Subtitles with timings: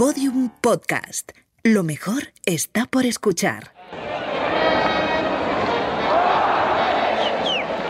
[0.00, 1.32] Podium Podcast.
[1.62, 3.74] Lo mejor está por escuchar.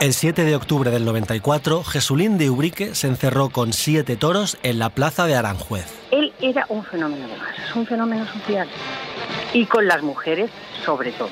[0.00, 4.80] El 7 de octubre del 94, Jesulín de Ubrique se encerró con siete toros en
[4.80, 5.86] la plaza de Aranjuez.
[6.10, 8.68] Él era un fenómeno de masas, un fenómeno social.
[9.52, 10.50] Y con las mujeres,
[10.84, 11.30] sobre todo.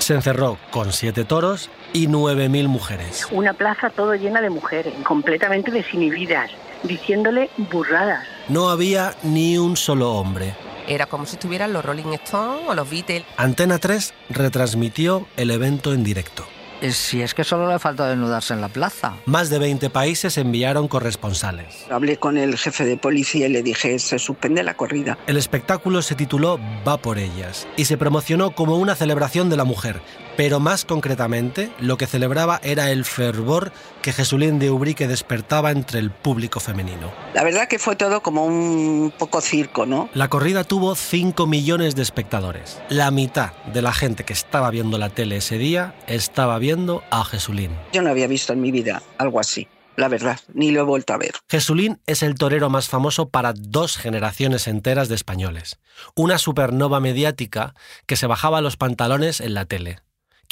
[0.00, 3.28] Se encerró con siete toros y 9.000 mujeres.
[3.30, 6.50] Una plaza todo llena de mujeres, completamente desinhibidas,
[6.82, 8.24] diciéndole burradas.
[8.48, 10.54] No había ni un solo hombre.
[10.88, 13.24] Era como si estuvieran los Rolling Stones o los Beatles.
[13.36, 16.44] Antena 3 retransmitió el evento en directo.
[16.90, 19.14] Si es que solo le falta desnudarse en la plaza.
[19.26, 21.86] Más de 20 países enviaron corresponsales.
[21.88, 25.16] Hablé con el jefe de policía y le dije, se suspende la corrida.
[25.28, 29.64] El espectáculo se tituló Va por ellas y se promocionó como una celebración de la
[29.64, 30.00] mujer,
[30.36, 35.98] pero más concretamente lo que celebraba era el fervor que Jesulín de Ubrique despertaba entre
[35.98, 37.12] el público femenino.
[37.34, 40.08] La verdad que fue todo como un poco circo, ¿no?
[40.14, 42.80] La corrida tuvo 5 millones de espectadores.
[42.88, 47.24] La mitad de la gente que estaba viendo la tele ese día estaba viendo a
[47.24, 47.70] Jesulín.
[47.92, 49.68] Yo no había visto en mi vida algo así.
[49.96, 51.32] La verdad, ni lo he vuelto a ver.
[51.50, 55.78] Jesulín es el torero más famoso para dos generaciones enteras de españoles.
[56.14, 57.74] Una supernova mediática
[58.06, 59.98] que se bajaba los pantalones en la tele,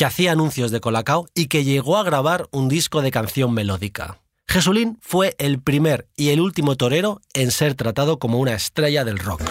[0.00, 4.18] que hacía anuncios de Colacao y que llegó a grabar un disco de canción melódica.
[4.48, 9.18] Jesulín fue el primer y el último torero en ser tratado como una estrella del
[9.18, 9.42] rock.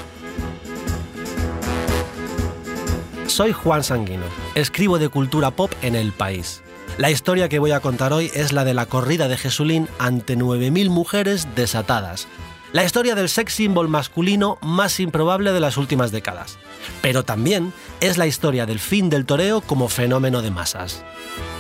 [3.28, 4.26] Soy Juan Sanguino,
[4.56, 6.64] escribo de cultura pop en El País.
[6.98, 10.36] La historia que voy a contar hoy es la de la corrida de Jesulín ante
[10.36, 12.28] 9.000 mujeres desatadas.
[12.72, 16.60] La historia del sex symbol masculino más improbable de las últimas décadas.
[17.02, 21.04] Pero también es la historia del fin del toreo como fenómeno de masas.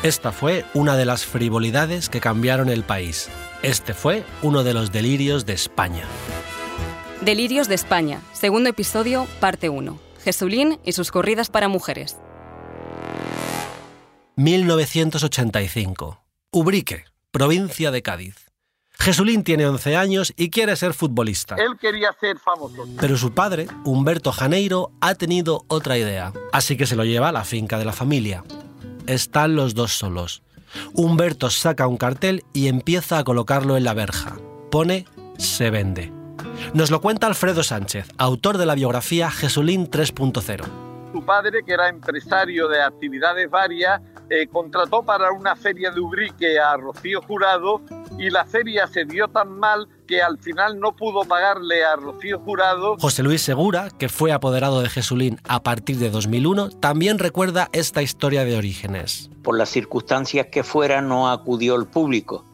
[0.04, 3.28] Esta fue una de las frivolidades que cambiaron el país.
[3.64, 6.04] Este fue uno de los delirios de España.
[7.22, 10.00] Delirios de España, segundo episodio, parte 1.
[10.24, 12.18] Jesulín y sus corridas para mujeres.
[14.36, 16.24] 1985.
[16.52, 18.49] Ubrique, provincia de Cádiz.
[19.02, 21.56] Jesulín tiene 11 años y quiere ser futbolista.
[21.56, 22.86] Él quería ser famoso.
[23.00, 27.32] Pero su padre, Humberto Janeiro, ha tenido otra idea, así que se lo lleva a
[27.32, 28.44] la finca de la familia.
[29.08, 30.44] Están los dos solos.
[30.94, 34.36] Humberto saca un cartel y empieza a colocarlo en la verja.
[34.70, 35.06] Pone
[35.38, 36.12] se vende.
[36.74, 40.66] Nos lo cuenta Alfredo Sánchez, autor de la biografía Jesulín 3.0.
[41.14, 46.60] Su padre, que era empresario de actividades varias, eh, contrató para una feria de Ubrique
[46.60, 47.82] a Rocío Jurado
[48.20, 52.40] y la feria se dio tan mal que al final no pudo pagarle a Rocío
[52.40, 52.98] Jurado.
[53.00, 58.02] José Luis Segura, que fue apoderado de Jesulín a partir de 2001, también recuerda esta
[58.02, 59.30] historia de orígenes.
[59.42, 62.46] Por las circunstancias que fuera no acudió el público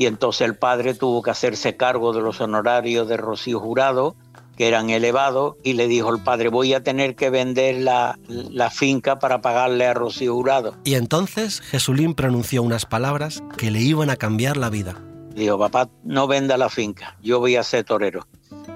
[0.00, 4.16] y entonces el padre tuvo que hacerse cargo de los honorarios de Rocío Jurado,
[4.60, 8.68] que eran elevados, y le dijo el padre, voy a tener que vender la, la
[8.68, 10.76] finca para pagarle a Rocío Jurado.
[10.84, 14.96] Y entonces Jesulín pronunció unas palabras que le iban a cambiar la vida.
[15.34, 18.26] Dijo, papá, no venda la finca, yo voy a ser torero.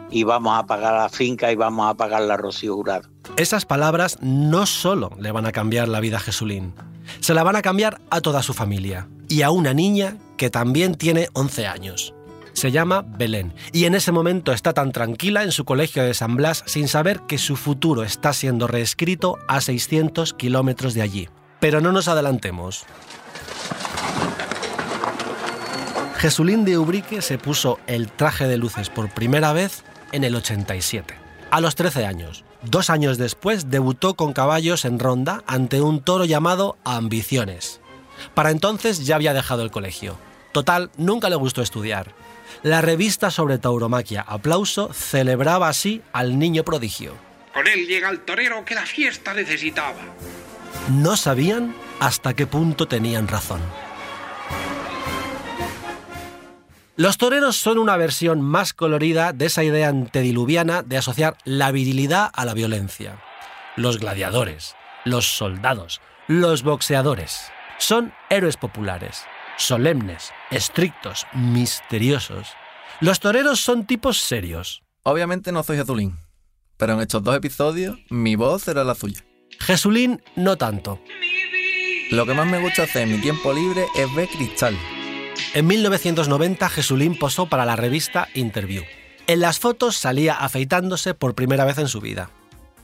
[0.08, 3.10] Y vamos a pagar la finca y vamos a pagar la Rocío Jurado.
[3.36, 6.72] Esas palabras no solo le van a cambiar la vida a Jesulín,
[7.20, 10.94] se la van a cambiar a toda su familia y a una niña que también
[10.94, 12.13] tiene 11 años.
[12.64, 16.34] Se llama Belén y en ese momento está tan tranquila en su colegio de San
[16.34, 21.28] Blas sin saber que su futuro está siendo reescrito a 600 kilómetros de allí.
[21.60, 22.86] Pero no nos adelantemos.
[26.16, 31.12] Jesulín de Ubrique se puso el traje de luces por primera vez en el 87,
[31.50, 32.46] a los 13 años.
[32.62, 37.82] Dos años después debutó con caballos en ronda ante un toro llamado Ambiciones.
[38.32, 40.16] Para entonces ya había dejado el colegio.
[40.54, 42.14] Total, nunca le gustó estudiar.
[42.62, 47.16] La revista sobre tauromaquia Aplauso celebraba así al niño prodigio.
[47.52, 49.98] Con él llega el torero que la fiesta necesitaba.
[50.90, 53.60] No sabían hasta qué punto tenían razón.
[56.94, 62.30] Los toreros son una versión más colorida de esa idea antediluviana de asociar la virilidad
[62.32, 63.18] a la violencia.
[63.74, 69.24] Los gladiadores, los soldados, los boxeadores son héroes populares,
[69.56, 72.48] solemnes, estrictos, misteriosos.
[73.00, 74.82] Los toreros son tipos serios.
[75.02, 76.18] Obviamente no soy Jesulín,
[76.76, 79.24] pero en estos dos episodios mi voz será la suya.
[79.58, 81.00] Jesulín no tanto.
[82.10, 84.78] Lo que más me gusta hacer en mi tiempo libre es ver cristal.
[85.54, 88.84] En 1990 Jesulín posó para la revista Interview.
[89.26, 92.30] En las fotos salía afeitándose por primera vez en su vida.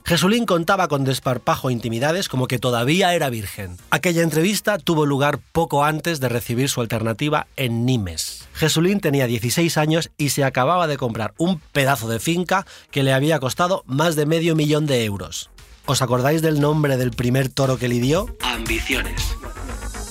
[0.05, 3.77] Jesulín contaba con desparpajo intimidades como que todavía era virgen.
[3.91, 8.47] Aquella entrevista tuvo lugar poco antes de recibir su alternativa en Nimes.
[8.53, 13.13] Jesulín tenía 16 años y se acababa de comprar un pedazo de finca que le
[13.13, 15.49] había costado más de medio millón de euros.
[15.85, 18.35] ¿Os acordáis del nombre del primer toro que lidió?
[18.41, 19.35] Ambiciones.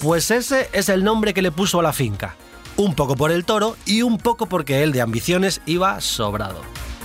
[0.02, 2.36] Pues ese es el nombre que le puso a la finca.
[2.76, 6.62] Un poco por el toro y un poco porque él de ambiciones iba sobrado.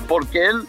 [0.07, 0.67] Porque él,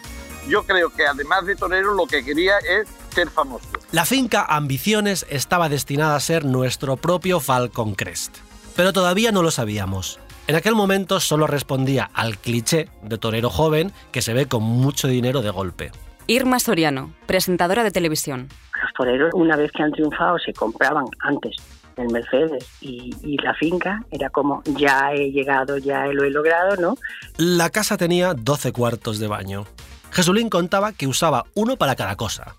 [0.49, 3.67] yo creo que además de torero, lo que quería es ser famoso.
[3.93, 8.37] La finca Ambiciones estaba destinada a ser nuestro propio Falcon Crest.
[8.77, 10.21] Pero todavía no lo sabíamos.
[10.49, 15.09] En aquel momento solo respondía al cliché de torero joven que se ve con mucho
[15.09, 15.91] dinero de golpe.
[16.29, 18.49] Irma Soriano, presentadora de televisión.
[18.83, 21.57] Los toreros, una vez que han triunfado, se compraban antes
[21.97, 26.77] el Mercedes y, y, la finca, era como ya he llegado, ya lo he logrado,
[26.77, 26.97] ¿no?
[27.39, 29.65] La casa tenía 12 cuartos de baño.
[30.11, 32.57] Jesulín contaba que usaba uno para cada cosa.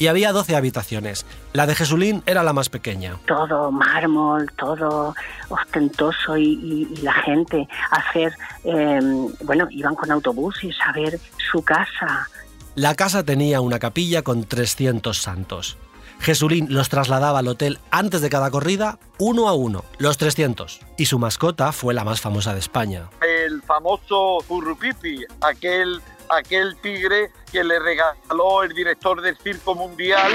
[0.00, 1.26] Y había 12 habitaciones.
[1.52, 3.16] La de Jesulín era la más pequeña.
[3.26, 5.14] Todo mármol, todo
[5.48, 9.00] ostentoso y, y, y la gente hacer, eh,
[9.42, 11.18] bueno, iban con autobuses a ver
[11.50, 12.28] su casa.
[12.76, 15.76] La casa tenía una capilla con 300 santos.
[16.20, 20.80] Jesulín los trasladaba al hotel antes de cada corrida, uno a uno, los 300.
[20.96, 23.08] Y su mascota fue la más famosa de España.
[23.20, 26.00] El famoso Currupipi, aquel,
[26.30, 30.32] aquel tigre que le regaló el director del Circo Mundial.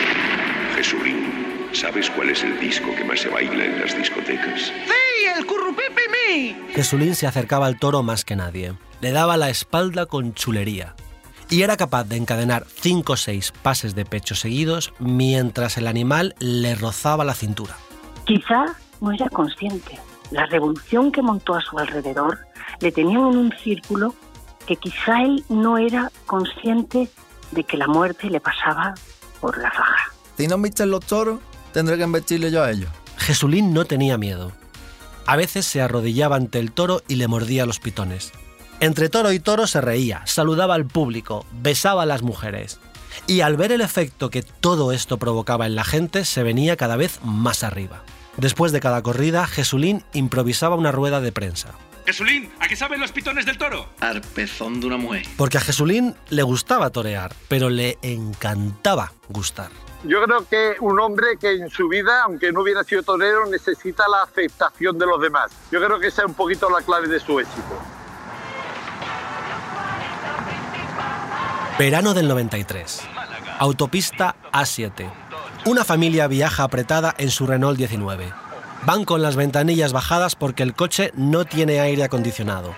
[0.76, 4.62] Jesulín, ¿sabes cuál es el disco que más se baila en las discotecas?
[4.62, 6.74] ¡Sí, el Currupipi mi!
[6.74, 8.74] Jesulín se acercaba al toro más que nadie.
[9.02, 10.96] Le daba la espalda con chulería
[11.50, 16.36] y era capaz de encadenar 5 o 6 pases de pecho seguidos mientras el animal
[16.40, 17.76] le rozaba la cintura.
[18.26, 20.00] Quizá no era consciente.
[20.32, 22.40] La revolución que montó a su alrededor
[22.80, 24.16] le tenían en un círculo
[24.66, 27.10] que quizá él no era consciente
[27.52, 28.94] de que la muerte le pasaba
[29.40, 30.12] por la faja.
[30.38, 31.40] Si no visten los toros,
[31.72, 32.90] tendré que embestirle yo a ellos.
[33.18, 34.52] Jesulín no tenía miedo.
[35.26, 38.32] A veces se arrodillaba ante el toro y le mordía los pitones.
[38.80, 42.80] Entre toro y toro se reía, saludaba al público, besaba a las mujeres.
[43.28, 46.98] Y al ver el efecto que todo esto provocaba en la gente, se venía cada
[46.98, 48.04] vez más arriba.
[48.38, 51.70] Después de cada corrida, Jesulín improvisaba una rueda de prensa.
[52.06, 53.88] Jesulín, ¿a qué saben los pitones del toro?
[54.02, 55.26] Arpezón de una mujer.
[55.38, 59.72] Porque a Jesulín le gustaba torear, pero le encantaba gustar.
[60.04, 64.04] Yo creo que un hombre que en su vida, aunque no hubiera sido torero, necesita
[64.10, 65.52] la aceptación de los demás.
[65.72, 67.82] Yo creo que esa es un poquito la clave de su éxito.
[71.80, 73.02] Verano del 93.
[73.60, 75.10] Autopista A7.
[75.66, 78.43] Una familia viaja apretada en su Renault 19.
[78.86, 82.76] Van con las ventanillas bajadas porque el coche no tiene aire acondicionado.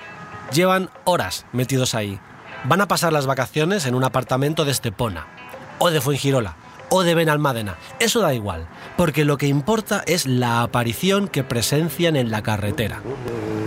[0.54, 2.20] Llevan horas metidos ahí.
[2.66, 5.26] Van a pasar las vacaciones en un apartamento de Estepona,
[5.80, 6.58] o de Fuengirola,
[6.90, 7.78] o de Benalmádena.
[8.00, 8.68] Eso da igual,
[8.98, 13.02] porque lo que importa es la aparición que presencian en la carretera.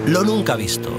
[0.07, 0.91] Lo nunca visto.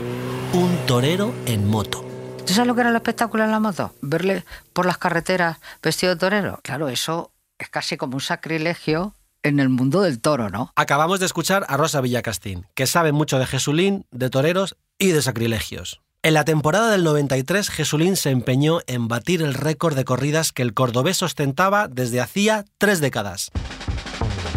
[0.52, 2.04] Un torero en moto.
[2.46, 3.94] ¿Tú sabes lo que era el espectáculo en la moto?
[4.02, 4.44] Verle
[4.74, 6.60] por las carreteras vestido de torero.
[6.64, 9.14] Claro, eso es casi como un sacrilegio
[9.44, 10.72] en el mundo del toro, ¿no?
[10.76, 15.22] Acabamos de escuchar a Rosa Villacastín, que sabe mucho de Jesulín, de toreros y de
[15.22, 16.02] sacrilegios.
[16.22, 20.64] En la temporada del 93, Jesulín se empeñó en batir el récord de corridas que
[20.64, 23.52] el cordobés ostentaba desde hacía tres décadas.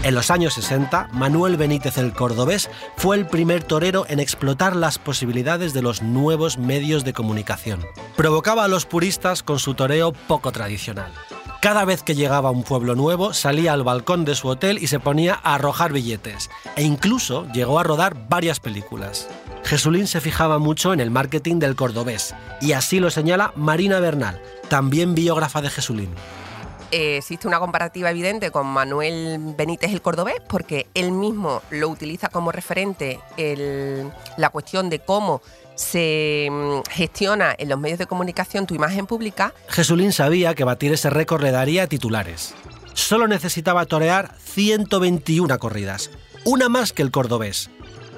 [0.05, 4.99] En los años 60, Manuel Benítez el Cordobés fue el primer torero en explotar las
[4.99, 7.87] posibilidades de los nuevos medios de comunicación.
[8.17, 11.13] Provocaba a los puristas con su toreo poco tradicional.
[11.61, 14.89] Cada vez que llegaba a un pueblo nuevo, salía al balcón de su hotel y
[14.89, 19.29] se ponía a arrojar billetes, e incluso llegó a rodar varias películas.
[19.63, 24.43] Jesulín se fijaba mucho en el marketing del cordobés, y así lo señala Marina Bernal,
[24.69, 26.11] también biógrafa de Jesulín
[26.93, 32.29] eh, existe una comparativa evidente con Manuel Benítez el Cordobés, porque él mismo lo utiliza
[32.29, 35.41] como referente el, la cuestión de cómo
[35.75, 39.55] se mm, gestiona en los medios de comunicación tu imagen pública.
[39.69, 42.55] Jesulín sabía que batir ese récord le daría titulares.
[42.93, 46.11] Solo necesitaba torear 121 corridas,
[46.45, 47.71] una más que el cordobés.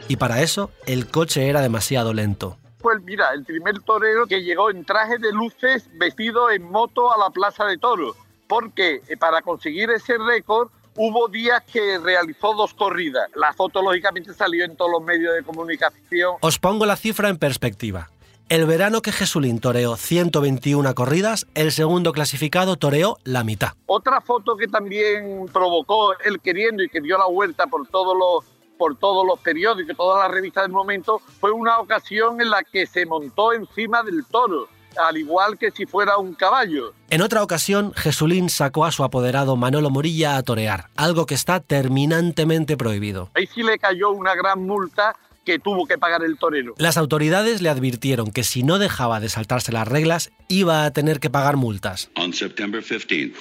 [0.09, 2.59] Y para eso el coche era demasiado lento.
[2.81, 7.19] Pues mira, el primer torero que llegó en traje de luces vestido en moto a
[7.19, 13.31] la Plaza de Toros porque para conseguir ese récord hubo días que realizó dos corridas.
[13.35, 16.37] La foto lógicamente salió en todos los medios de comunicación.
[16.41, 18.11] Os pongo la cifra en perspectiva.
[18.51, 23.73] El verano que Jesulín toreó 121 corridas, el segundo clasificado toreó la mitad.
[23.87, 28.45] Otra foto que también provocó el queriendo y que dio la vuelta por todos los
[28.77, 32.87] por todos los periódicos, todas las revistas del momento, fue una ocasión en la que
[32.87, 36.95] se montó encima del toro al igual que si fuera un caballo.
[37.11, 41.61] En otra ocasión, Jesulín sacó a su apoderado Manolo Morilla a torear, algo que está
[41.61, 43.31] terminantemente prohibido.
[43.35, 46.75] Ahí sí le cayó una gran multa que tuvo que pagar el torero.
[46.79, 51.21] Las autoridades le advirtieron que si no dejaba de saltarse las reglas, iba a tener
[51.21, 52.11] que pagar multas.
[52.17, 53.35] On September 15th,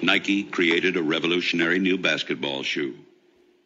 [0.00, 3.11] Nike created a revolutionary new basketball shoe.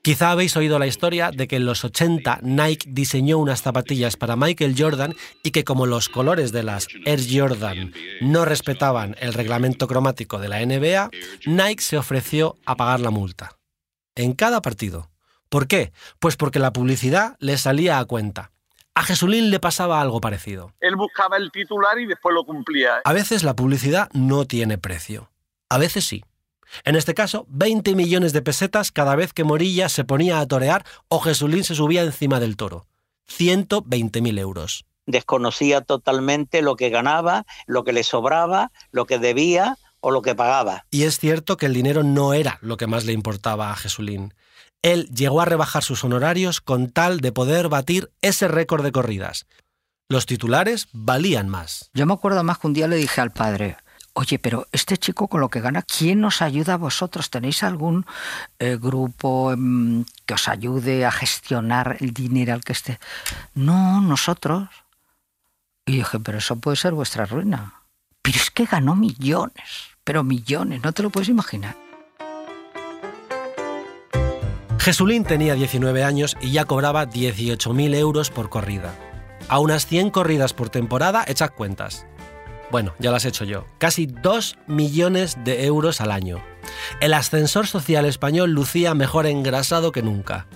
[0.07, 4.37] Quizá habéis oído la historia de que en los 80 Nike diseñó unas zapatillas para
[4.37, 9.89] Michael Jordan y que como los colores de las Air Jordan no respetaban el reglamento
[9.89, 11.11] cromático de la NBA,
[11.47, 13.57] Nike se ofreció a pagar la multa.
[14.15, 15.11] En cada partido.
[15.49, 15.93] ¿Por qué?
[16.21, 18.53] Pues porque la publicidad le salía a cuenta.
[18.95, 20.73] A Jesulín le pasaba algo parecido.
[20.79, 23.01] Él buscaba el titular y después lo cumplía.
[23.05, 25.33] A veces la publicidad no tiene precio.
[25.69, 26.23] A veces sí.
[26.85, 30.85] En este caso, 20 millones de pesetas cada vez que Morilla se ponía a torear
[31.09, 32.87] o Jesulín se subía encima del toro.
[33.29, 34.85] 120.000 euros.
[35.07, 40.35] Desconocía totalmente lo que ganaba, lo que le sobraba, lo que debía o lo que
[40.35, 40.87] pagaba.
[40.91, 44.35] Y es cierto que el dinero no era lo que más le importaba a Jesulín.
[44.83, 49.47] Él llegó a rebajar sus honorarios con tal de poder batir ese récord de corridas.
[50.09, 51.91] Los titulares valían más.
[51.93, 53.77] Yo me acuerdo más que un día le dije al padre,
[54.17, 57.29] oye, pero este chico con lo que gana, ¿quién os ayuda a vosotros?
[57.29, 58.07] ¿Tenéis algún
[58.59, 62.99] eh, grupo mm, que os ayude a gestionar el dinero al que esté?
[63.55, 64.69] No, nosotros.
[65.85, 67.75] Y dije, pero eso puede ser vuestra ruina.
[68.23, 71.77] Pero es que ganó millones, pero millones, no te lo puedes imaginar.
[74.79, 78.95] Jesulín tenía 19 años y ya cobraba 18.000 euros por corrida.
[79.49, 82.07] A unas 100 corridas por temporada, echad cuentas.
[82.71, 83.65] Bueno, ya las he hecho yo.
[83.79, 86.43] Casi 2 millones de euros al año.
[87.01, 90.47] El ascensor social español lucía mejor engrasado que nunca.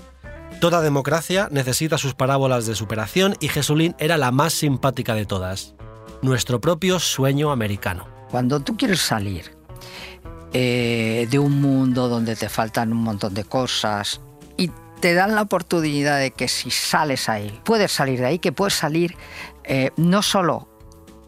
[0.60, 5.74] Toda democracia necesita sus parábolas de superación y Jesulín era la más simpática de todas.
[6.20, 8.06] Nuestro propio sueño americano.
[8.30, 9.56] Cuando tú quieres salir
[10.52, 14.20] eh, de un mundo donde te faltan un montón de cosas
[14.56, 18.52] y te dan la oportunidad de que si sales ahí, puedes salir de ahí, que
[18.52, 19.16] puedes salir
[19.64, 20.69] eh, no solo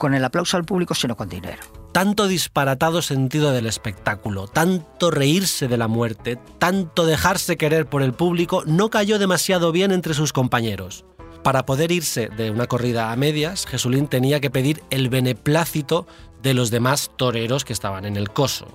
[0.02, 1.62] con el aplauso al público, sino con dinero.
[1.92, 8.12] Tanto disparatado sentido del espectáculo, tanto reírse de la muerte, tanto dejarse querer por el
[8.12, 11.04] público, no cayó demasiado bien entre sus compañeros.
[11.44, 16.08] Para poder irse de una corrida a medias, Jesulín tenía que pedir el beneplácito
[16.42, 18.66] de los demás toreros que estaban en el coso.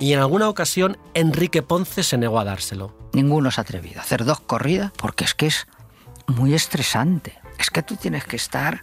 [0.00, 2.96] Y en alguna ocasión Enrique Ponce se negó a dárselo.
[3.12, 5.66] Ninguno se ha atrevido a hacer dos corridas porque es que es
[6.28, 7.38] muy estresante.
[7.58, 8.80] Es que tú tienes que estar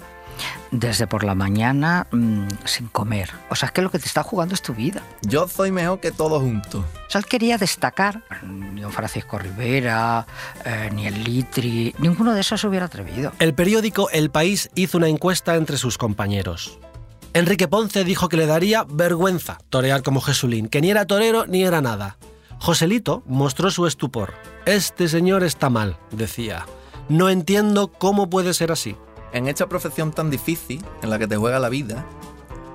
[0.71, 3.31] desde por la mañana mmm, sin comer.
[3.49, 5.01] O sea, es que lo que te está jugando es tu vida.
[5.21, 6.83] Yo soy mejor que todos juntos.
[6.83, 8.23] O sea, él quería destacar.
[8.43, 10.25] Ni don Francisco Rivera,
[10.65, 13.31] eh, ni el Litri, ninguno de esos se hubiera atrevido.
[13.39, 16.79] El periódico El País hizo una encuesta entre sus compañeros.
[17.33, 21.63] Enrique Ponce dijo que le daría vergüenza torear como Jesulín, que ni era torero ni
[21.63, 22.17] era nada.
[22.59, 24.33] Joselito mostró su estupor.
[24.65, 26.65] Este señor está mal, decía.
[27.07, 28.95] No entiendo cómo puede ser así.
[29.33, 32.05] En esta profesión tan difícil, en la que te juega la vida,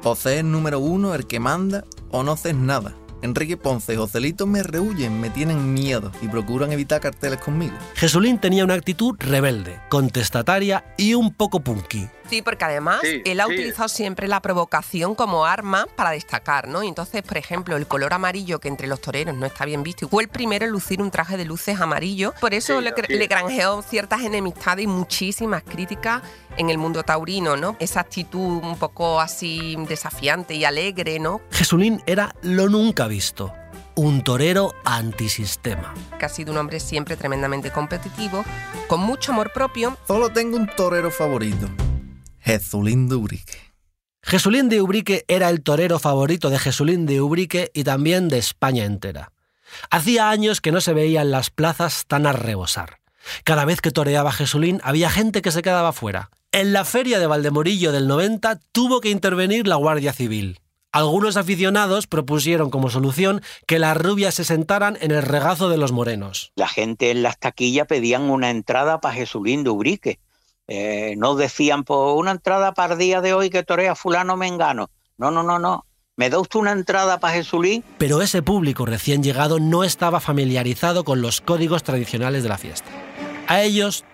[0.05, 2.95] o el número uno, el que manda, o no haces nada.
[3.23, 7.75] Enrique Ponce y Joselito me rehuyen, me tienen miedo y procuran evitar carteles conmigo.
[7.95, 12.07] Jesulín tenía una actitud rebelde, contestataria y un poco punky.
[12.35, 13.53] Sí, porque además Sí, él ha sí.
[13.53, 16.83] utilizado siempre la provocación como arma para destacar, ¿no?
[16.83, 20.07] Y entonces, por ejemplo, el color amarillo, que entre los toreros no está bien visto,
[20.07, 22.35] y fue el primero en lucir un traje de luces amarillo.
[22.41, 26.23] Por eso Sí, le, le granjeó ciertas enemistades y muchísimas críticas
[26.57, 27.77] en el mundo taurino, ¿no?
[27.79, 31.41] Esa actitud un poco así desafiante y alegre, ¿no?
[31.53, 33.53] Jesulín era lo nunca visto,
[33.97, 35.95] un torero antisistema.
[36.19, 38.45] Que ha sido un hombre siempre tremendamente competitivo,
[38.89, 39.97] con mucho amor propio.
[40.07, 41.69] Solo tengo un torero favorito.
[42.45, 43.73] Jesulín de Urique.
[44.23, 48.85] Jesulín de Ubrique era el torero favorito de Jesulín de Ubrique y también de España
[48.85, 49.33] entera.
[49.91, 52.99] Hacía años que no se veía en las plazas tan a rebosar.
[53.45, 56.29] Cada vez que toreaba Jesulín había gente que se quedaba fuera.
[56.53, 60.61] En la feria de Valdemorillo del 90 tuvo que intervenir la Guardia Civil.
[60.93, 65.93] Algunos aficionados propusieron como solución que las rubias se sentaran en el regazo de los
[65.93, 66.53] morenos.
[66.57, 70.21] La gente en las taquillas pedían una entrada para Jesulín de Ubrique.
[70.69, 74.91] Eh, no decían, por una entrada para el día de hoy que torea fulano mengano.
[75.19, 75.87] No, no, no, no.
[76.17, 77.83] ¿Me da usted una entrada para Jesulín?
[77.99, 82.89] Pero ese público recién llegado no estaba familiarizado con los códigos tradicionales de la fiesta.
[83.49, 84.05] A ellos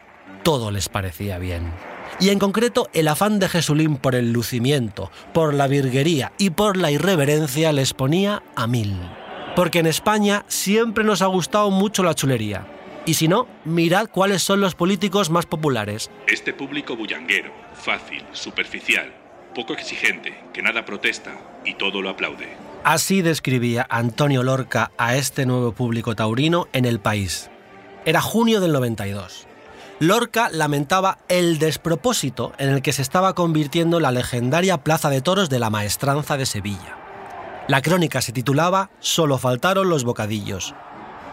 [0.42, 1.73] todo les parecía bien.
[2.19, 6.76] Y en concreto el afán de Jesulín por el lucimiento, por la virguería y por
[6.76, 8.99] la irreverencia les ponía a mil.
[9.54, 12.66] Porque en España siempre nos ha gustado mucho la chulería.
[13.11, 16.12] Y si no, mirad cuáles son los políticos más populares.
[16.29, 19.12] Este público bullanguero, fácil, superficial,
[19.52, 21.33] poco exigente, que nada protesta
[21.64, 22.47] y todo lo aplaude.
[22.85, 27.50] Así describía Antonio Lorca a este nuevo público taurino en el país.
[28.05, 29.49] Era junio del 92.
[29.99, 35.50] Lorca lamentaba el despropósito en el que se estaba convirtiendo la legendaria Plaza de Toros
[35.50, 36.97] de la Maestranza de Sevilla.
[37.67, 40.76] La crónica se titulaba Solo faltaron los bocadillos.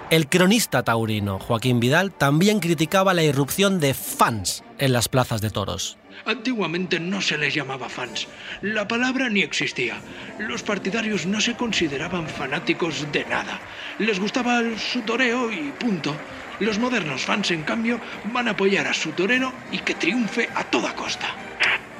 [0.09, 5.49] El cronista taurino Joaquín Vidal también criticaba la irrupción de fans en las plazas de
[5.49, 5.97] toros.
[6.25, 8.25] Antiguamente no se les llamaba fans.
[8.61, 9.97] La palabra ni existía.
[10.39, 13.59] Los partidarios no se consideraban fanáticos de nada.
[13.99, 16.15] Les gustaba su toreo y punto.
[16.61, 17.99] Los modernos fans, en cambio,
[18.31, 21.27] van a apoyar a su torero y que triunfe a toda costa.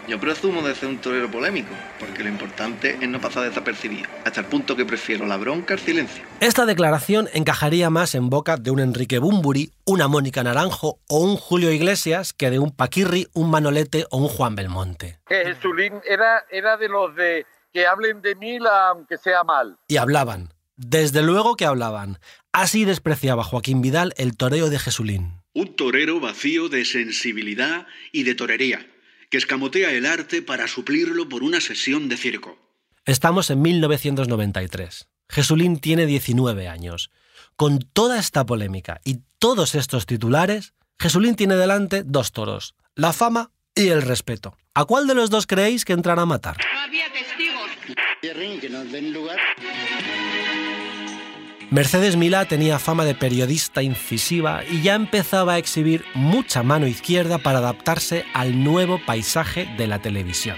[0.08, 4.40] Yo presumo de ser un torero polémico, porque lo importante es no pasar desapercibido, hasta
[4.40, 6.24] el punto que prefiero la bronca al silencio.
[6.40, 11.36] Esta declaración encajaría más en boca de un Enrique Bumburi, una Mónica Naranjo o un
[11.36, 15.20] Julio Iglesias que de un Paquirri, un Manolete o un Juan Belmonte.
[15.28, 18.60] Jesulín era, era de los de que hablen de mí
[18.90, 19.78] aunque sea mal.
[19.90, 20.54] Y hablaban.
[20.78, 22.20] Desde luego que hablaban.
[22.54, 25.42] Así despreciaba Joaquín Vidal el toreo de Jesulín.
[25.54, 28.88] Un torero vacío de sensibilidad y de torería
[29.30, 32.58] que escamotea el arte para suplirlo por una sesión de circo.
[33.06, 35.08] Estamos en 1993.
[35.30, 37.10] Jesulín tiene 19 años.
[37.56, 43.52] Con toda esta polémica y todos estos titulares, Jesulín tiene delante dos toros, la fama
[43.76, 44.58] y el respeto.
[44.74, 46.58] ¿A cuál de los dos creéis que entrará a matar?
[46.84, 47.70] había testigos.
[48.62, 49.38] Que nos den lugar.
[51.70, 57.40] Mercedes Milá tenía fama de periodista incisiva y ya empezaba a exhibir mucha mano izquierda
[57.40, 60.56] para adaptarse al nuevo paisaje de la televisión.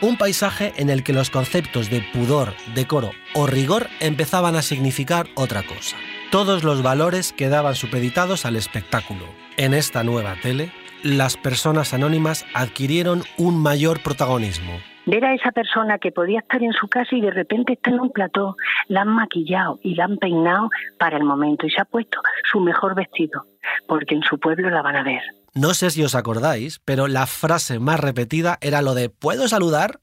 [0.00, 5.28] Un paisaje en el que los conceptos de pudor, decoro o rigor empezaban a significar
[5.34, 5.96] otra cosa.
[6.30, 9.26] Todos los valores quedaban supeditados al espectáculo.
[9.56, 10.70] En esta nueva tele,
[11.02, 14.78] las personas anónimas adquirieron un mayor protagonismo
[15.08, 18.00] ver a esa persona que podía estar en su casa y de repente está en
[18.00, 18.56] un plató,
[18.88, 22.60] la han maquillado y la han peinado para el momento y se ha puesto su
[22.60, 23.46] mejor vestido,
[23.86, 25.22] porque en su pueblo la van a ver.
[25.54, 30.00] No sé si os acordáis, pero la frase más repetida era lo de ¿puedo saludar?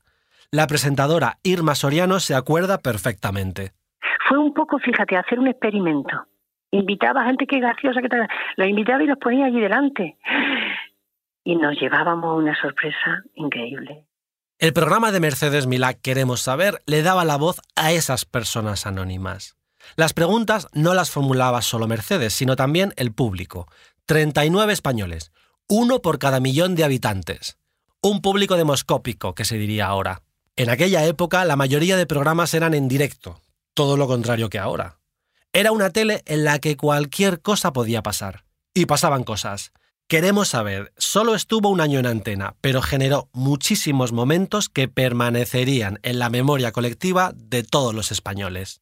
[0.52, 3.72] La presentadora Irma Soriano se acuerda perfectamente.
[4.28, 6.25] Fue un poco, fíjate, hacer un experimento.
[6.72, 8.27] Invitaba a gente que graciosa, que tal.
[8.58, 10.18] Los invitaba y los ponía allí delante.
[11.44, 14.06] Y nos llevábamos una sorpresa increíble.
[14.57, 19.57] El programa de Mercedes Milá Queremos Saber le daba la voz a esas personas anónimas.
[19.98, 23.68] Las preguntas no las formulaba solo Mercedes, sino también el público.
[24.05, 25.33] 39 españoles,
[25.68, 27.57] uno por cada millón de habitantes.
[28.01, 30.24] Un público demoscópico, que se diría ahora.
[30.55, 33.41] En aquella época la mayoría de programas eran en directo,
[33.74, 35.00] todo lo contrario que ahora.
[35.51, 38.46] Era una tele en la que cualquier cosa podía pasar.
[38.74, 39.74] Y pasaban cosas.
[40.07, 46.20] Queremos saber, solo estuvo un año en antena, pero generó muchísimos momentos que permanecerían en
[46.20, 48.81] la memoria colectiva de todos los españoles.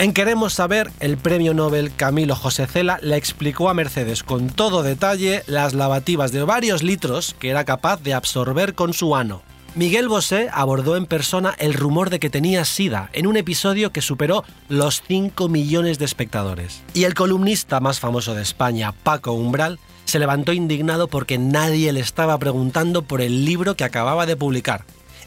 [0.00, 4.82] En Queremos saber, el premio Nobel Camilo José Cela le explicó a Mercedes con todo
[4.82, 9.44] detalle las lavativas de varios litros que era capaz de absorber con su ano.
[9.74, 14.02] Miguel Bosé abordó en persona el rumor de que tenía SIDA en un episodio que
[14.02, 16.82] superó los 5 millones de espectadores.
[16.92, 22.00] Y el columnista más famoso de España, Paco Umbral, se levantó indignado porque nadie le
[22.00, 24.84] estaba preguntando por el libro que acababa de publicar.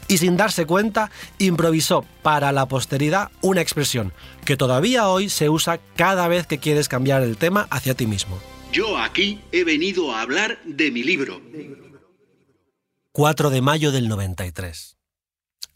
[0.08, 4.12] Y sin darse cuenta, improvisó para la posteridad una expresión
[4.44, 8.38] que todavía hoy se usa cada vez que quieres cambiar el tema hacia ti mismo.
[8.72, 11.40] Yo aquí he venido a hablar de mi libro.
[13.12, 14.96] 4 de mayo del 93.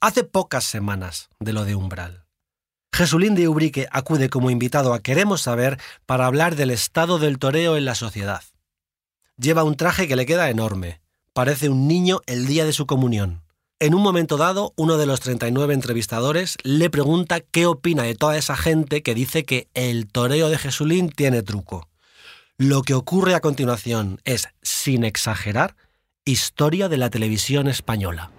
[0.00, 2.24] Hace pocas semanas de lo de Umbral.
[2.92, 7.76] Jesulín de Ubrique acude como invitado a Queremos Saber para hablar del estado del toreo
[7.76, 8.42] en la sociedad.
[9.40, 11.00] Lleva un traje que le queda enorme.
[11.33, 13.42] Parece un niño el día de su comunión.
[13.79, 18.37] En un momento dado, uno de los 39 entrevistadores le pregunta qué opina de toda
[18.37, 21.88] esa gente que dice que el toreo de Jesulín tiene truco.
[22.59, 25.74] Lo que ocurre a continuación es, sin exagerar,
[26.26, 28.31] historia de la televisión española.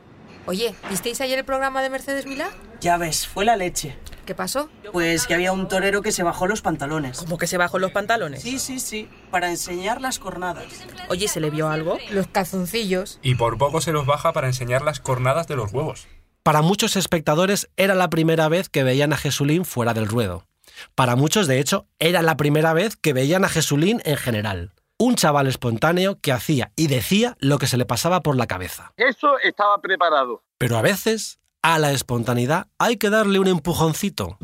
[0.46, 2.52] Oye, ¿visteis ayer el programa de Mercedes Milá?
[2.82, 3.96] Ya ves, fue la leche.
[4.26, 4.68] ¿Qué pasó?
[4.92, 7.20] Pues que había un torero que se bajó los pantalones.
[7.20, 8.42] ¿Cómo que se bajó los pantalones?
[8.42, 10.66] Sí, sí, sí, para enseñar las cornadas.
[11.08, 12.00] Oye, ¿se le vio algo?
[12.10, 13.20] Los calzoncillos.
[13.22, 16.08] Y por poco se los baja para enseñar las cornadas de los huevos.
[16.42, 20.48] Para muchos espectadores era la primera vez que veían a Jesulín fuera del ruedo.
[20.96, 24.74] Para muchos, de hecho, era la primera vez que veían a Jesulín en general.
[24.98, 28.92] Un chaval espontáneo que hacía y decía lo que se le pasaba por la cabeza.
[28.98, 30.44] Eso estaba preparado.
[30.58, 34.38] Pero a veces, a la espontaneidad hay que darle un empujoncito.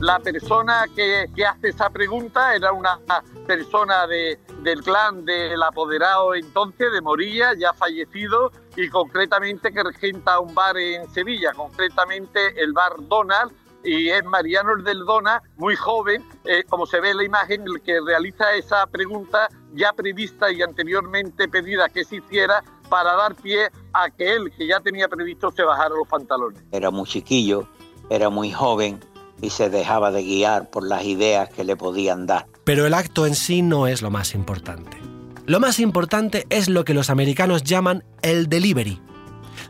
[0.00, 2.98] La persona que, hace esa pregunta era una
[3.46, 10.40] persona de, del clan del apoderado entonces, de Morilla, ya fallecido, y concretamente que regenta
[10.40, 13.52] un bar en Sevilla, concretamente el bar Donald,
[13.84, 17.64] y es Mariano el del Dona, muy joven, eh, como se ve en la imagen,
[17.66, 23.34] el que realiza esa pregunta ya prevista y anteriormente pedida que se hiciera para dar
[23.34, 26.60] pie a que él, que ya tenía previsto, se bajara los pantalones.
[26.70, 27.66] Era muy chiquillo,
[28.10, 29.00] era muy joven
[29.40, 32.46] y se dejaba de guiar por las ideas que le podían dar.
[32.64, 34.98] Pero el acto en sí no es lo más importante.
[35.46, 39.00] Lo más importante es lo que los americanos llaman el delivery,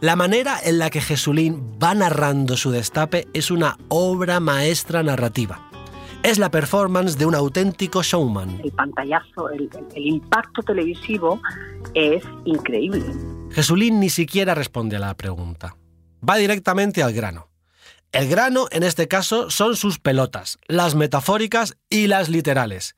[0.00, 5.69] la manera en la que Jesulín va narrando su destape es una obra maestra narrativa.
[6.22, 8.60] Es la performance de un auténtico showman.
[8.62, 11.40] El pantallazo, el, el impacto televisivo
[11.94, 13.02] es increíble.
[13.52, 15.76] Jesulín ni siquiera responde a la pregunta.
[16.28, 17.48] Va directamente al grano.
[18.12, 22.96] El grano, en este caso, son sus pelotas, las metafóricas y las literales.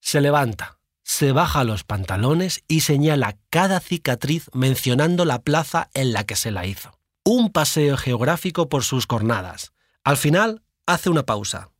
[0.00, 6.24] Se levanta, se baja los pantalones y señala cada cicatriz mencionando la plaza en la
[6.24, 6.98] que se la hizo.
[7.24, 9.72] Un paseo geográfico por sus cornadas.
[10.04, 11.70] Al final, hace una pausa,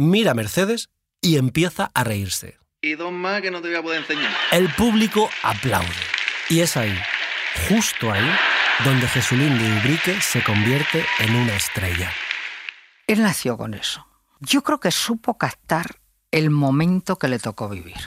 [0.00, 0.88] mira a Mercedes
[1.20, 2.58] y empieza a reírse.
[2.80, 4.32] Y dos más que no te voy a poder enseñar.
[4.52, 5.88] El público aplaude.
[6.48, 6.96] Y es ahí,
[7.68, 8.26] justo ahí,
[8.84, 12.10] donde Jesulín de Ubrique se convierte en una estrella.
[13.06, 14.06] Él nació con eso.
[14.40, 15.96] Yo creo que supo captar
[16.30, 17.98] el momento que le tocó vivir.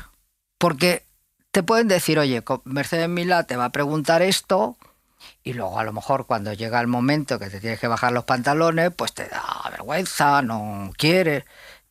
[0.57, 1.05] Porque
[1.51, 4.77] te pueden decir, oye, Mercedes Milá te va a preguntar esto,
[5.43, 8.23] y luego a lo mejor cuando llega el momento que te tienes que bajar los
[8.23, 11.43] pantalones, pues te da vergüenza, no quieres.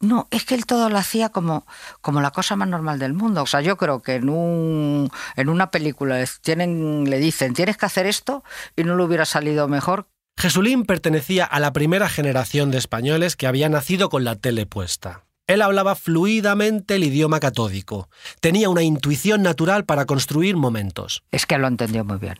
[0.02, 1.64] No, es que él todo lo hacía como,
[2.00, 3.42] como la cosa más normal del mundo.
[3.42, 7.86] O sea, yo creo que en, un, en una película tienen, le dicen, tienes que
[7.86, 8.42] hacer esto,
[8.74, 10.08] y no le hubiera salido mejor.
[10.36, 15.24] Jesulín pertenecía a la primera generación de españoles que había nacido con la tele puesta.
[15.46, 18.08] Él hablaba fluidamente el idioma catódico.
[18.40, 21.22] Tenía una intuición natural para construir momentos.
[21.30, 22.38] Es que lo entendió muy bien.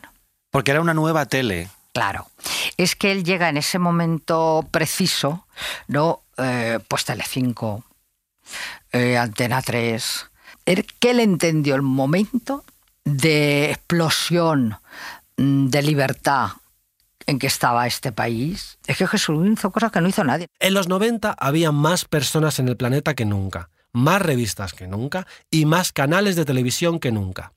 [0.51, 1.69] Porque era una nueva tele.
[1.93, 2.27] Claro.
[2.77, 5.45] Es que él llega en ese momento preciso,
[5.87, 6.23] ¿no?
[6.37, 7.83] Eh, pues Telecinco,
[8.91, 10.29] eh, Antena 3.
[10.65, 12.65] Er, que él entendió el momento
[13.05, 14.77] de explosión,
[15.37, 16.49] mm, de libertad,
[17.27, 18.79] en que estaba este país.
[18.87, 20.47] Es que Jesús hizo cosas que no hizo nadie.
[20.59, 25.27] En los 90 había más personas en el planeta que nunca, más revistas que nunca
[25.51, 27.53] y más canales de televisión que nunca.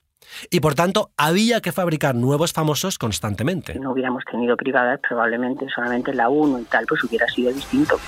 [0.51, 3.73] Y por tanto, había que fabricar nuevos famosos constantemente.
[3.75, 7.99] Si no hubiéramos tenido privadas, probablemente solamente la 1 y tal, pues hubiera sido distinto.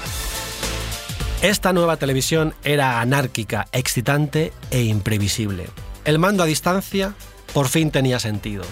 [1.42, 5.66] Esta nueva televisión era anárquica, excitante e imprevisible.
[6.04, 7.14] El mando a distancia
[7.54, 8.64] por fin tenía sentido.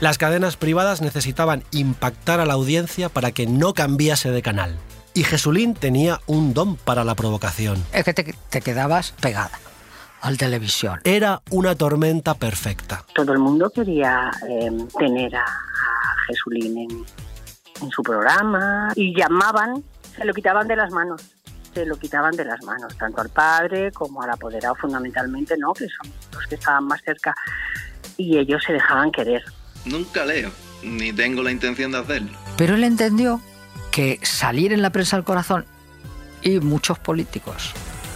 [0.00, 4.76] Las cadenas privadas necesitaban impactar a la audiencia para que no cambiase de canal.
[5.14, 7.82] Y Jesulín tenía un don para la provocación.
[7.92, 9.58] Es que te, te quedabas pegada
[10.22, 11.00] al televisión.
[11.04, 13.04] Era una tormenta perfecta.
[13.14, 17.04] Todo el mundo quería eh, tener a, a Jesulín en,
[17.82, 19.82] en su programa y llamaban,
[20.16, 21.22] se lo quitaban de las manos
[21.74, 25.72] se lo quitaban de las manos, tanto al padre como al apoderado fundamentalmente, ¿no?
[25.72, 27.34] que son los que estaban más cerca,
[28.16, 29.42] y ellos se dejaban querer.
[29.84, 30.50] Nunca leo,
[30.82, 32.38] ni tengo la intención de hacerlo.
[32.56, 33.40] Pero él entendió
[33.90, 35.64] que salir en la prensa del corazón
[36.42, 37.72] y muchos políticos,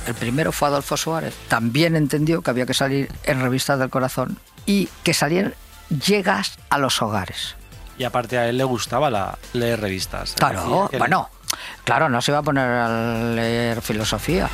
[0.06, 4.38] el primero fue Adolfo Suárez, también entendió que había que salir en revistas del corazón
[4.64, 5.54] y que salían
[5.88, 7.56] llegas a los hogares.
[7.98, 10.34] Y aparte a él le gustaba la, leer revistas.
[10.34, 11.30] Claro, bueno,
[11.84, 14.48] claro, no se iba a poner a leer filosofía.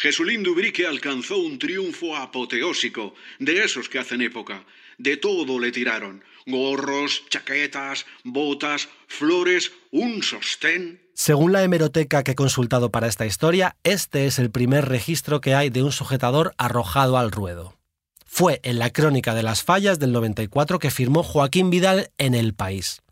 [0.00, 4.64] Jesulín Dubrique alcanzó un triunfo apoteósico, de esos que hacen época.
[4.96, 6.24] De todo le tiraron.
[6.46, 11.02] Gorros, chaquetas, botas, flores, un sostén.
[11.12, 15.54] Según la hemeroteca que he consultado para esta historia, este es el primer registro que
[15.54, 17.76] hay de un sujetador arrojado al ruedo.
[18.24, 22.54] Fue en la crónica de las fallas del 94 que firmó Joaquín Vidal en El
[22.54, 23.02] País.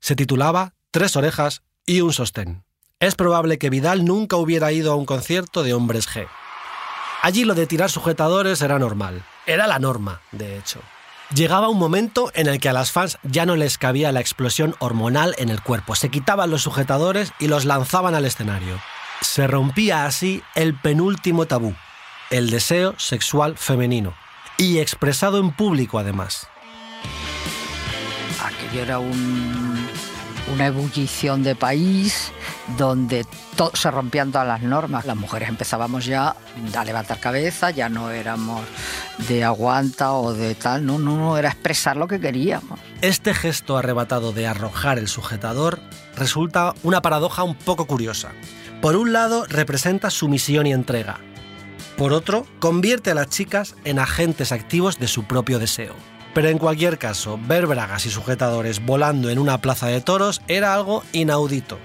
[0.00, 2.64] Se titulaba Tres orejas y un sostén.
[3.00, 6.26] Es probable que Vidal nunca hubiera ido a un concierto de hombres G.
[7.22, 9.24] Allí lo de tirar sujetadores era normal.
[9.46, 10.80] Era la norma, de hecho.
[11.32, 14.74] Llegaba un momento en el que a las fans ya no les cabía la explosión
[14.80, 15.94] hormonal en el cuerpo.
[15.94, 18.80] Se quitaban los sujetadores y los lanzaban al escenario.
[19.20, 21.76] Se rompía así el penúltimo tabú,
[22.30, 24.14] el deseo sexual femenino,
[24.56, 26.48] y expresado en público además.
[28.42, 29.88] Aquello era un,
[30.52, 32.32] una ebullición de país
[32.76, 33.26] donde
[33.74, 35.04] se rompían todas las normas.
[35.04, 36.36] Las mujeres empezábamos ya
[36.76, 38.62] a levantar cabeza, ya no éramos
[39.28, 42.78] de aguanta o de tal, no, no, no, era expresar lo que queríamos.
[43.02, 45.80] Este gesto arrebatado de arrojar el sujetador
[46.16, 48.32] resulta una paradoja un poco curiosa.
[48.80, 51.18] Por un lado, representa sumisión y entrega.
[51.96, 55.96] Por otro, convierte a las chicas en agentes activos de su propio deseo.
[56.34, 60.74] Pero en cualquier caso, ver bragas y sujetadores volando en una plaza de toros era
[60.74, 61.78] algo inaudito.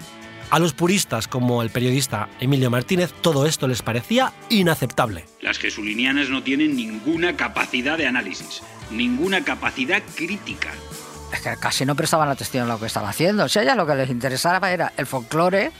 [0.53, 5.25] A los puristas, como el periodista Emilio Martínez, todo esto les parecía inaceptable.
[5.41, 10.71] Las jesulinianas no tienen ninguna capacidad de análisis, ninguna capacidad crítica.
[11.33, 13.45] Es que casi no prestaban atención a lo que estaba haciendo.
[13.45, 15.71] O sea, ya lo que les interesaba era el folclore,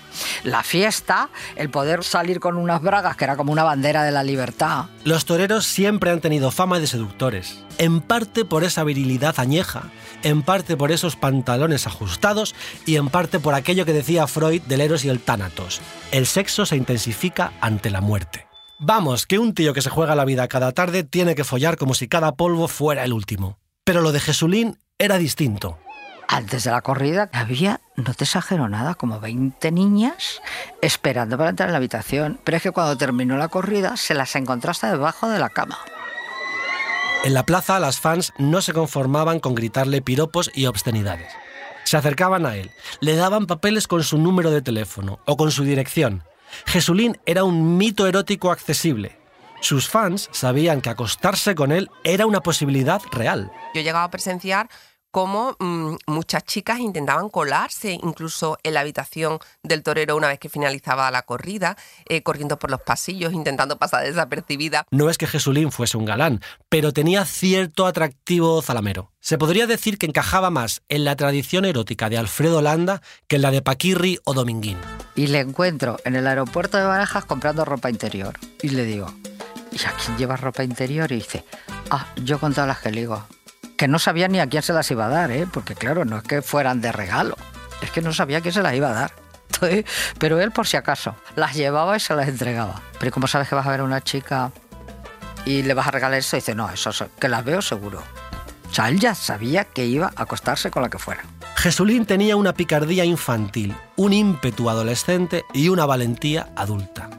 [0.43, 4.23] la fiesta, el poder salir con unas bragas que era como una bandera de la
[4.23, 4.85] libertad.
[5.03, 9.91] Los toreros siempre han tenido fama de seductores, en parte por esa virilidad añeja,
[10.23, 12.55] en parte por esos pantalones ajustados
[12.87, 15.81] y en parte por aquello que decía Freud del Eros y el Tánatos.
[16.11, 18.47] El sexo se intensifica ante la muerte.
[18.79, 21.93] Vamos, que un tío que se juega la vida cada tarde tiene que follar como
[21.93, 23.59] si cada polvo fuera el último.
[23.85, 25.77] Pero lo de Jesulín era distinto.
[26.27, 30.41] Antes de la corrida había, no te exagero nada, como 20 niñas
[30.81, 32.39] esperando para entrar en la habitación.
[32.43, 35.77] Pero es que cuando terminó la corrida se las encontraste debajo de la cama.
[37.23, 41.31] En la plaza las fans no se conformaban con gritarle piropos y obscenidades.
[41.83, 45.63] Se acercaban a él, le daban papeles con su número de teléfono o con su
[45.63, 46.23] dirección.
[46.65, 49.17] Jesulín era un mito erótico accesible.
[49.61, 53.51] Sus fans sabían que acostarse con él era una posibilidad real.
[53.73, 54.67] Yo he llegado a presenciar
[55.13, 60.49] cómo mmm, muchas chicas intentaban colarse incluso en la habitación del torero una vez que
[60.49, 61.77] finalizaba la corrida,
[62.09, 64.87] eh, corriendo por los pasillos, intentando pasar desapercibida.
[64.89, 69.11] No es que Jesulín fuese un galán, pero tenía cierto atractivo zalamero.
[69.19, 73.43] Se podría decir que encajaba más en la tradición erótica de Alfredo Landa que en
[73.43, 74.79] la de Paquirri o Dominguín.
[75.15, 78.33] Y le encuentro en el aeropuerto de Barajas comprando ropa interior.
[78.63, 79.13] Y le digo,
[79.71, 81.11] ¿y a quién lleva ropa interior?
[81.11, 81.45] Y dice,
[81.91, 83.23] ah, yo con todas las que ligo
[83.83, 85.45] que no sabía ni a quién se las iba a dar, ¿eh?
[85.45, 87.35] porque claro, no es que fueran de regalo,
[87.81, 89.11] es que no sabía quién se las iba a dar.
[89.51, 89.83] Entonces,
[90.19, 92.81] pero él por si acaso las llevaba y se las entregaba.
[92.97, 94.53] Pero ¿cómo sabes que vas a ver a una chica
[95.45, 96.37] y le vas a regalar eso?
[96.37, 98.01] Dice, no, eso que las veo seguro.
[98.71, 101.23] O sea, él ya sabía que iba a acostarse con la que fuera.
[101.57, 107.09] Jesulín tenía una picardía infantil, un ímpetu adolescente y una valentía adulta.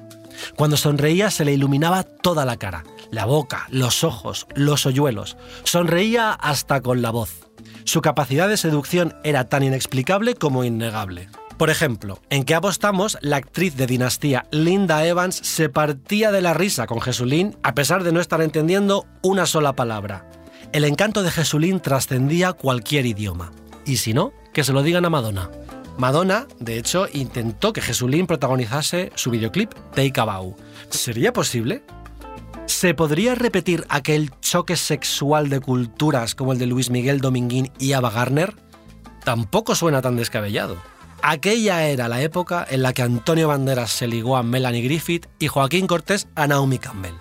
[0.57, 5.37] Cuando sonreía se le iluminaba toda la cara, la boca, los ojos, los hoyuelos.
[5.63, 7.49] Sonreía hasta con la voz.
[7.85, 11.29] Su capacidad de seducción era tan inexplicable como innegable.
[11.57, 16.53] Por ejemplo, en que apostamos, la actriz de dinastía Linda Evans se partía de la
[16.53, 20.29] risa con Jesulín a pesar de no estar entendiendo una sola palabra.
[20.73, 23.53] El encanto de Jesulín trascendía cualquier idioma.
[23.87, 25.51] Y si no, que se lo digan a Madonna.
[25.97, 30.57] Madonna, de hecho, intentó que Jesulín protagonizase su videoclip Take a Bow.
[30.89, 31.85] ¿Sería posible?
[32.67, 37.93] ¿Se podría repetir aquel choque sexual de culturas como el de Luis Miguel Dominguín y
[37.93, 38.55] Ava Garner?
[39.23, 40.77] Tampoco suena tan descabellado.
[41.23, 45.49] Aquella era la época en la que Antonio Banderas se ligó a Melanie Griffith y
[45.49, 47.15] Joaquín Cortés a Naomi Campbell.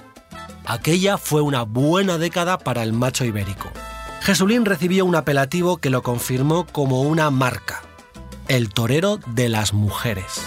[0.65, 3.69] Aquella fue una buena década para el macho ibérico.
[4.21, 7.81] Jesulín recibió un apelativo que lo confirmó como una marca,
[8.47, 10.41] el torero de las mujeres.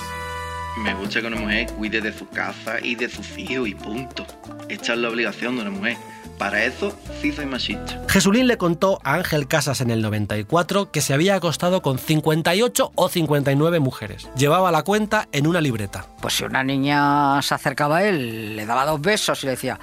[0.77, 4.27] Me gusta que una mujer cuide de su casa y de sus hijos y punto.
[4.69, 5.97] Esta es la obligación de una mujer.
[6.39, 8.03] Para eso sí soy machista.
[8.09, 12.93] Jesulín le contó a Ángel Casas en el 94 que se había acostado con 58
[12.95, 14.29] o 59 mujeres.
[14.37, 16.05] Llevaba la cuenta en una libreta.
[16.21, 19.81] Pues si una niña se acercaba a él, le daba dos besos y le decía,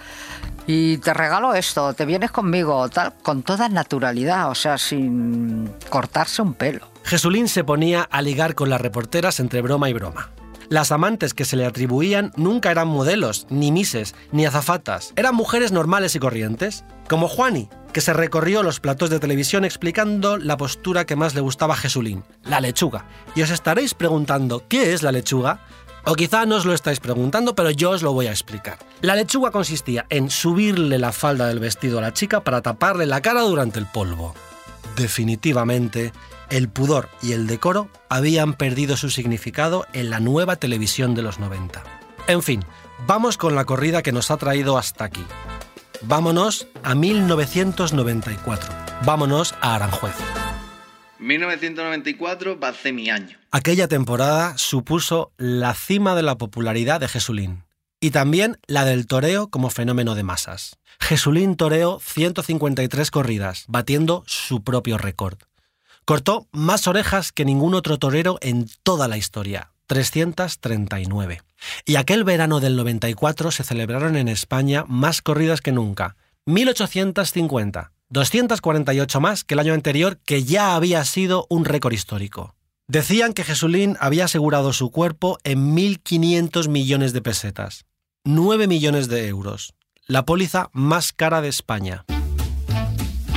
[0.68, 6.44] y te regalo esto, te vienes conmigo, tal, con toda naturalidad, o sea, sin cortarse
[6.44, 6.88] un pelo.
[7.04, 10.30] Jesulín se ponía a ligar con las reporteras entre broma y broma.
[10.70, 15.14] Las amantes que se le atribuían nunca eran modelos, ni mises, ni azafatas.
[15.16, 20.38] Eran mujeres normales y corrientes, como Juani, que se recorrió los platos de televisión explicando
[20.38, 23.06] la postura que más le gustaba a Jesulín, la lechuga.
[23.36, 25.62] Y os estaréis preguntando, ¿qué es la lechuga?
[26.06, 28.78] O quizá no os lo estáis preguntando, pero yo os lo voy a explicar.
[29.02, 33.22] La lechuga consistía en subirle la falda del vestido a la chica para taparle la
[33.22, 34.34] cara durante el polvo.
[34.98, 36.12] Definitivamente,
[36.50, 41.40] el pudor y el decoro habían perdido su significado en la nueva televisión de los
[41.40, 41.84] 90.
[42.28, 42.64] En fin,
[43.08, 45.26] vamos con la corrida que nos ha traído hasta aquí.
[46.02, 48.74] Vámonos a 1994.
[49.06, 50.16] Vámonos a Aranjuez.
[51.20, 53.38] 1994 va a ser mi año.
[53.52, 57.64] Aquella temporada supuso la cima de la popularidad de Jesulín
[58.02, 60.78] y también la del toreo como fenómeno de masas.
[61.00, 65.38] Jesulín toreó 153 corridas, batiendo su propio récord.
[66.06, 71.42] Cortó más orejas que ningún otro torero en toda la historia, 339.
[71.86, 79.22] Y aquel verano del 94 se celebraron en España más corridas que nunca, 1850, 248
[79.22, 82.54] más que el año anterior, que ya había sido un récord histórico.
[82.88, 87.86] Decían que Jesulín había asegurado su cuerpo en 1.500 millones de pesetas,
[88.26, 89.74] 9 millones de euros,
[90.06, 92.04] la póliza más cara de España.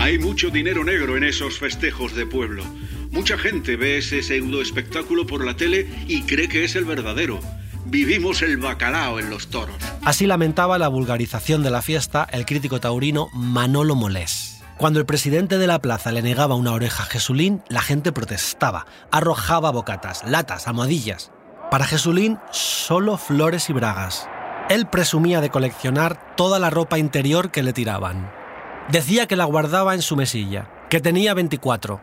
[0.07, 2.63] Hay mucho dinero negro en esos festejos de pueblo.
[3.11, 7.41] Mucha gente ve ese pseudo espectáculo por la tele y cree que es el verdadero.
[7.87, 9.75] Vivimos el bacalao en los toros.
[10.05, 14.63] Así lamentaba la vulgarización de la fiesta el crítico taurino Manolo Molés.
[14.79, 18.87] Cuando el presidente de la plaza le negaba una oreja a Jesulín, la gente protestaba,
[19.11, 21.33] arrojaba bocatas, latas, almohadillas.
[21.69, 24.29] Para Jesulín, solo flores y bragas.
[24.71, 28.46] Él presumía de coleccionar toda la ropa interior que le tiraban.
[28.91, 32.01] Decía que la guardaba en su mesilla, que tenía 24.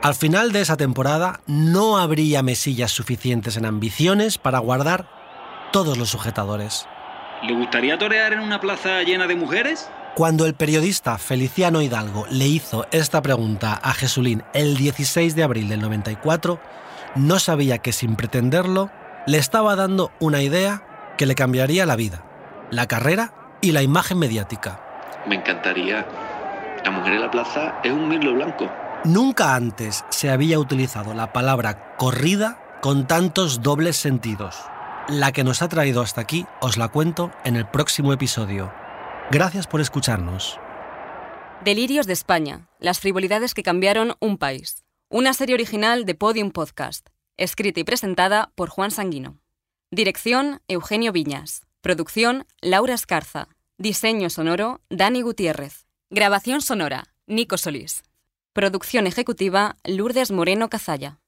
[0.00, 5.08] Al final de esa temporada no habría mesillas suficientes en ambiciones para guardar
[5.72, 6.86] todos los sujetadores.
[7.42, 9.90] ¿Le gustaría torear en una plaza llena de mujeres?
[10.14, 15.68] Cuando el periodista Feliciano Hidalgo le hizo esta pregunta a Jesulín el 16 de abril
[15.68, 16.60] del 94,
[17.16, 18.90] no sabía que sin pretenderlo
[19.26, 22.24] le estaba dando una idea que le cambiaría la vida,
[22.70, 24.83] la carrera y la imagen mediática.
[25.26, 26.06] Me encantaría.
[26.84, 28.70] La mujer en la plaza es un mirlo blanco.
[29.04, 34.56] Nunca antes se había utilizado la palabra corrida con tantos dobles sentidos.
[35.08, 38.72] La que nos ha traído hasta aquí os la cuento en el próximo episodio.
[39.30, 40.58] Gracias por escucharnos.
[41.62, 44.84] Delirios de España, las frivolidades que cambiaron un país.
[45.08, 49.38] Una serie original de Podium Podcast, escrita y presentada por Juan Sanguino.
[49.90, 51.62] Dirección, Eugenio Viñas.
[51.80, 53.48] Producción, Laura Escarza.
[53.76, 55.88] Diseño sonoro, Dani Gutiérrez.
[56.08, 58.04] Grabación sonora, Nico Solís.
[58.52, 61.18] Producción ejecutiva, Lourdes Moreno Cazalla.